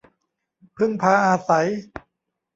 [0.77, 1.67] พึ่งพาอาศัย